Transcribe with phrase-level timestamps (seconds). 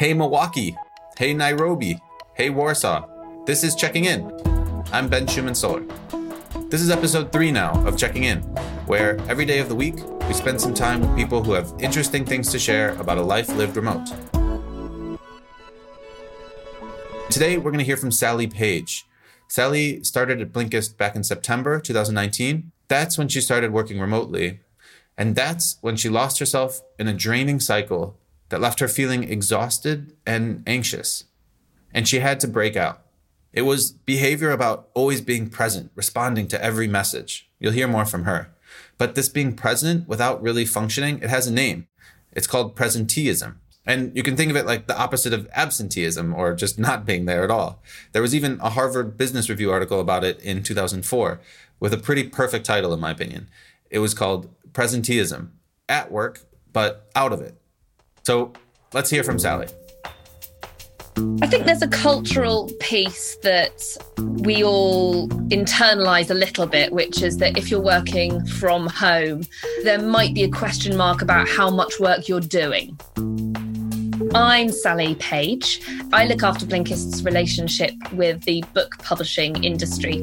[0.00, 0.74] Hey Milwaukee.
[1.18, 2.00] Hey Nairobi.
[2.32, 3.06] Hey Warsaw.
[3.44, 4.32] This is Checking In.
[4.94, 6.70] I'm Ben Schuman-Stoler.
[6.70, 8.38] This is episode three now of Checking In,
[8.86, 9.96] where every day of the week
[10.26, 13.54] we spend some time with people who have interesting things to share about a life
[13.56, 14.06] lived remote.
[17.28, 19.06] Today we're going to hear from Sally Page.
[19.48, 22.72] Sally started at Blinkist back in September 2019.
[22.88, 24.60] That's when she started working remotely.
[25.18, 28.16] And that's when she lost herself in a draining cycle
[28.50, 31.24] that left her feeling exhausted and anxious.
[31.92, 33.02] And she had to break out.
[33.52, 37.50] It was behavior about always being present, responding to every message.
[37.58, 38.52] You'll hear more from her.
[38.98, 41.88] But this being present without really functioning, it has a name.
[42.32, 43.56] It's called presenteeism.
[43.86, 47.24] And you can think of it like the opposite of absenteeism or just not being
[47.24, 47.82] there at all.
[48.12, 51.40] There was even a Harvard Business Review article about it in 2004
[51.80, 53.48] with a pretty perfect title, in my opinion.
[53.90, 55.48] It was called Presenteeism
[55.88, 57.59] at work, but out of it.
[58.30, 58.52] So
[58.92, 59.66] let's hear from Sally.
[61.42, 63.82] I think there's a cultural piece that
[64.18, 69.42] we all internalize a little bit, which is that if you're working from home,
[69.82, 72.96] there might be a question mark about how much work you're doing.
[74.32, 75.80] I'm Sally Page.
[76.12, 80.20] I look after Blinkist's relationship with the book publishing industry.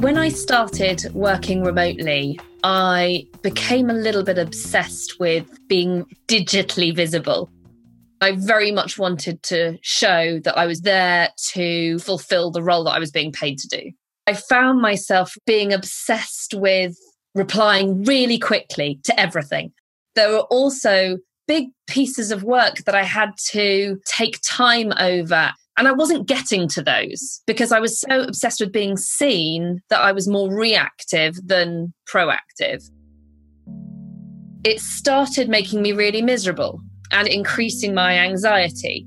[0.00, 7.50] When I started working remotely, I became a little bit obsessed with being digitally visible.
[8.22, 12.92] I very much wanted to show that I was there to fulfill the role that
[12.92, 13.92] I was being paid to do.
[14.26, 16.96] I found myself being obsessed with
[17.34, 19.72] replying really quickly to everything.
[20.14, 25.52] There were also big pieces of work that I had to take time over.
[25.76, 30.00] And I wasn't getting to those because I was so obsessed with being seen that
[30.00, 32.88] I was more reactive than proactive.
[34.64, 39.06] It started making me really miserable and increasing my anxiety.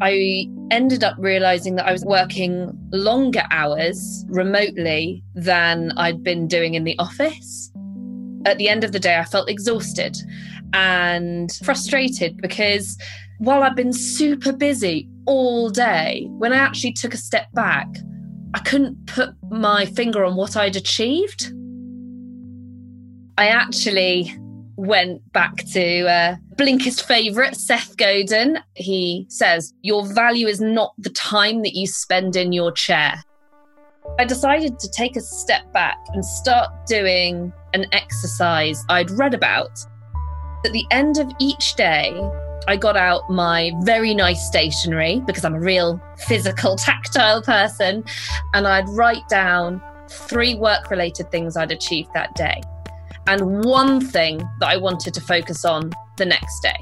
[0.00, 6.74] I ended up realizing that I was working longer hours remotely than I'd been doing
[6.74, 7.72] in the office.
[8.44, 10.16] At the end of the day, I felt exhausted
[10.72, 12.96] and frustrated because
[13.38, 17.88] while I've been super busy all day, when I actually took a step back,
[18.54, 21.52] I couldn't put my finger on what I'd achieved.
[23.38, 24.32] I actually
[24.76, 28.58] went back to uh, Blinkist favourite, Seth Godin.
[28.74, 33.22] He says, Your value is not the time that you spend in your chair.
[34.18, 39.78] I decided to take a step back and start doing an exercise I'd read about
[40.64, 42.12] at the end of each day,
[42.68, 48.04] I got out my very nice stationery because I'm a real physical, tactile person,
[48.54, 52.60] and I'd write down three work related things I'd achieved that day
[53.26, 56.78] and one thing that I wanted to focus on the next day.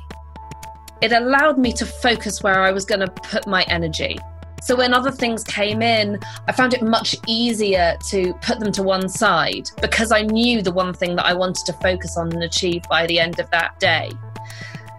[1.01, 4.19] It allowed me to focus where I was going to put my energy.
[4.63, 8.83] So when other things came in, I found it much easier to put them to
[8.83, 12.43] one side because I knew the one thing that I wanted to focus on and
[12.43, 14.11] achieve by the end of that day.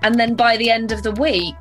[0.03, 1.55] And then by the end of the week,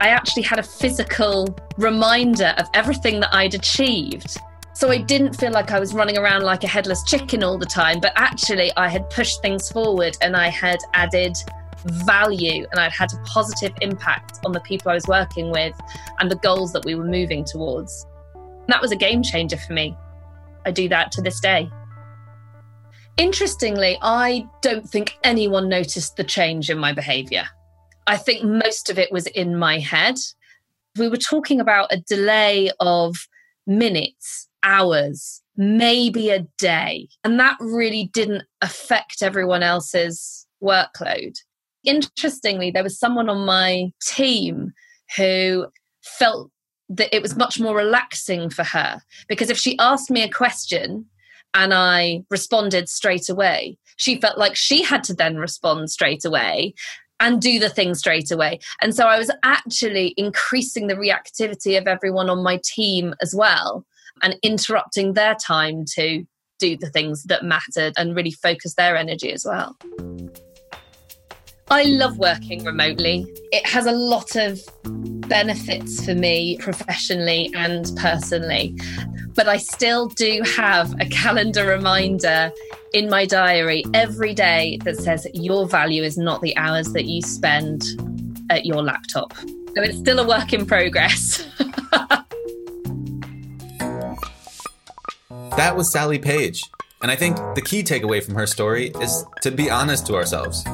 [0.00, 4.36] I actually had a physical reminder of everything that I'd achieved.
[4.74, 7.66] So I didn't feel like I was running around like a headless chicken all the
[7.66, 11.36] time, but actually I had pushed things forward and I had added
[11.84, 15.74] value and I'd had a positive impact on the people I was working with
[16.18, 18.06] and the goals that we were moving towards.
[18.34, 19.96] And that was a game changer for me.
[20.66, 21.70] I do that to this day.
[23.16, 27.44] Interestingly, I don't think anyone noticed the change in my behavior.
[28.06, 30.18] I think most of it was in my head.
[30.96, 33.16] We were talking about a delay of
[33.66, 37.08] minutes, hours, maybe a day.
[37.24, 41.38] And that really didn't affect everyone else's workload.
[41.84, 44.72] Interestingly, there was someone on my team
[45.16, 45.66] who
[46.02, 46.50] felt
[46.88, 51.06] that it was much more relaxing for her because if she asked me a question
[51.54, 56.74] and I responded straight away, she felt like she had to then respond straight away
[57.20, 58.60] and do the thing straight away.
[58.80, 63.84] And so I was actually increasing the reactivity of everyone on my team as well
[64.22, 66.24] and interrupting their time to
[66.58, 69.76] do the things that mattered and really focus their energy as well.
[71.70, 73.26] I love working remotely.
[73.52, 74.58] It has a lot of
[75.28, 78.74] benefits for me professionally and personally.
[79.34, 82.50] But I still do have a calendar reminder
[82.94, 87.20] in my diary every day that says your value is not the hours that you
[87.20, 87.84] spend
[88.48, 89.36] at your laptop.
[89.36, 91.46] So it's still a work in progress.
[95.28, 96.62] that was Sally Page.
[97.02, 100.64] And I think the key takeaway from her story is to be honest to ourselves.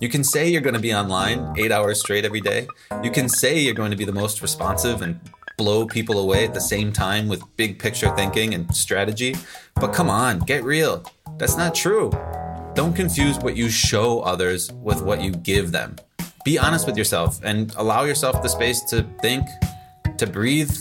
[0.00, 2.66] You can say you're going to be online eight hours straight every day.
[3.02, 5.20] You can say you're going to be the most responsive and
[5.58, 9.36] blow people away at the same time with big picture thinking and strategy.
[9.74, 11.04] But come on, get real.
[11.36, 12.10] That's not true.
[12.74, 15.96] Don't confuse what you show others with what you give them.
[16.46, 19.46] Be honest with yourself and allow yourself the space to think,
[20.16, 20.74] to breathe,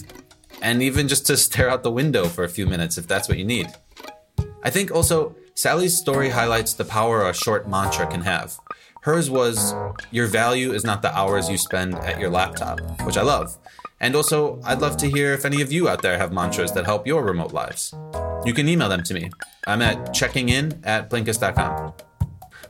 [0.61, 3.37] and even just to stare out the window for a few minutes if that's what
[3.37, 3.67] you need.
[4.63, 8.57] I think also Sally's story highlights the power a short mantra can have.
[9.01, 9.73] Hers was,
[10.11, 13.57] Your value is not the hours you spend at your laptop, which I love.
[14.01, 16.85] And also, I'd love to hear if any of you out there have mantras that
[16.85, 17.93] help your remote lives.
[18.45, 19.29] You can email them to me.
[19.67, 21.93] I'm at checkingin at blinkist.com.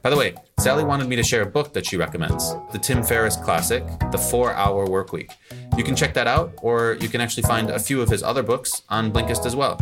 [0.01, 3.03] By the way, Sally wanted me to share a book that she recommends the Tim
[3.03, 5.31] Ferriss classic, The Four Hour Workweek.
[5.77, 8.43] You can check that out, or you can actually find a few of his other
[8.43, 9.79] books on Blinkist as well.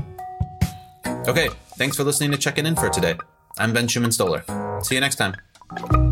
[1.27, 3.15] Okay, thanks for listening to Checking In for today.
[3.57, 4.85] I'm Ben Schuman-Stoler.
[4.85, 6.06] See you next time.